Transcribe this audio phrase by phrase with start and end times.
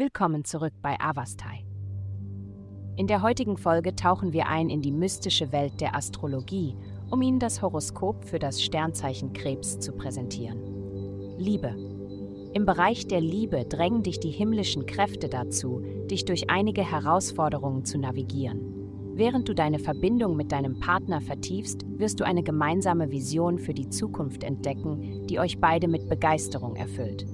[0.00, 1.64] Willkommen zurück bei Avastai.
[2.94, 6.76] In der heutigen Folge tauchen wir ein in die mystische Welt der Astrologie,
[7.10, 11.36] um Ihnen das Horoskop für das Sternzeichen Krebs zu präsentieren.
[11.36, 11.74] Liebe.
[12.54, 17.98] Im Bereich der Liebe drängen dich die himmlischen Kräfte dazu, dich durch einige Herausforderungen zu
[17.98, 18.60] navigieren.
[19.16, 23.88] Während du deine Verbindung mit deinem Partner vertiefst, wirst du eine gemeinsame Vision für die
[23.88, 27.26] Zukunft entdecken, die euch beide mit Begeisterung erfüllt.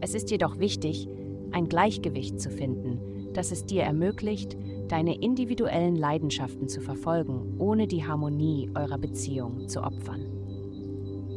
[0.00, 1.06] Es ist jedoch wichtig,
[1.52, 4.56] ein Gleichgewicht zu finden, das es dir ermöglicht,
[4.88, 10.26] deine individuellen Leidenschaften zu verfolgen, ohne die Harmonie eurer Beziehung zu opfern.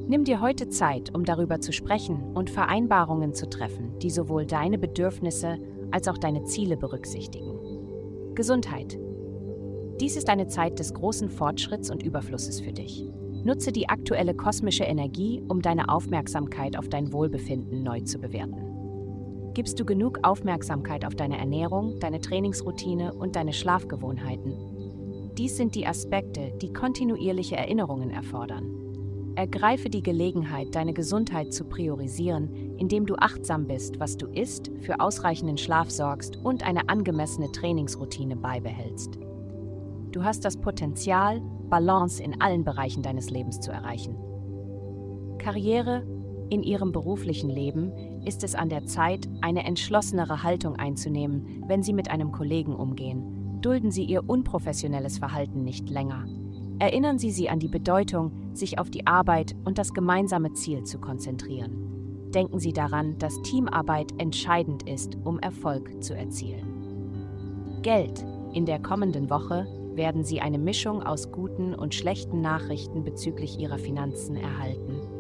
[0.07, 4.77] Nimm dir heute Zeit, um darüber zu sprechen und Vereinbarungen zu treffen, die sowohl deine
[4.77, 5.57] Bedürfnisse
[5.89, 7.59] als auch deine Ziele berücksichtigen.
[8.35, 8.99] Gesundheit.
[9.99, 13.05] Dies ist eine Zeit des großen Fortschritts und Überflusses für dich.
[13.45, 18.74] Nutze die aktuelle kosmische Energie, um deine Aufmerksamkeit auf dein Wohlbefinden neu zu bewerten.
[19.55, 25.31] Gibst du genug Aufmerksamkeit auf deine Ernährung, deine Trainingsroutine und deine Schlafgewohnheiten?
[25.37, 29.33] Dies sind die Aspekte, die kontinuierliche Erinnerungen erfordern.
[29.35, 34.99] Ergreife die Gelegenheit, deine Gesundheit zu priorisieren, indem du achtsam bist, was du isst, für
[34.99, 39.17] ausreichenden Schlaf sorgst und eine angemessene Trainingsroutine beibehältst.
[40.11, 41.39] Du hast das Potenzial,
[41.69, 44.17] Balance in allen Bereichen deines Lebens zu erreichen.
[45.37, 46.05] Karriere
[46.49, 47.91] in ihrem beruflichen Leben
[48.25, 53.59] ist es an der Zeit, eine entschlossenere Haltung einzunehmen, wenn Sie mit einem Kollegen umgehen.
[53.61, 56.25] Dulden Sie Ihr unprofessionelles Verhalten nicht länger.
[56.77, 60.99] Erinnern Sie sie an die Bedeutung, sich auf die Arbeit und das gemeinsame Ziel zu
[60.99, 62.31] konzentrieren.
[62.33, 67.79] Denken Sie daran, dass Teamarbeit entscheidend ist, um Erfolg zu erzielen.
[67.81, 68.25] Geld.
[68.53, 73.77] In der kommenden Woche werden Sie eine Mischung aus guten und schlechten Nachrichten bezüglich Ihrer
[73.77, 75.14] Finanzen erhalten.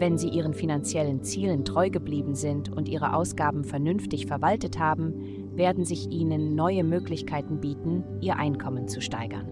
[0.00, 5.12] Wenn Sie Ihren finanziellen Zielen treu geblieben sind und Ihre Ausgaben vernünftig verwaltet haben,
[5.54, 9.46] werden sich Ihnen neue Möglichkeiten bieten, Ihr Einkommen zu steigern.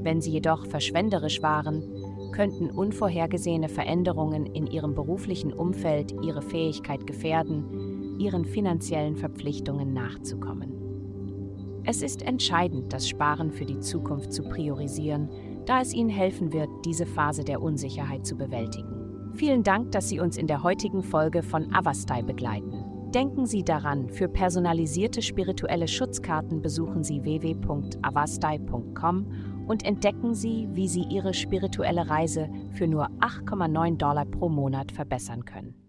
[0.00, 1.82] Wenn Sie jedoch verschwenderisch waren,
[2.32, 10.72] könnten unvorhergesehene Veränderungen in Ihrem beruflichen Umfeld Ihre Fähigkeit gefährden, Ihren finanziellen Verpflichtungen nachzukommen.
[11.84, 15.28] Es ist entscheidend, das Sparen für die Zukunft zu priorisieren,
[15.66, 19.01] da es Ihnen helfen wird, diese Phase der Unsicherheit zu bewältigen.
[19.34, 22.84] Vielen Dank, dass Sie uns in der heutigen Folge von Avastai begleiten.
[23.14, 29.26] Denken Sie daran, für personalisierte spirituelle Schutzkarten besuchen Sie www.avastai.com
[29.66, 35.44] und entdecken Sie, wie Sie Ihre spirituelle Reise für nur 8,9 Dollar pro Monat verbessern
[35.44, 35.81] können.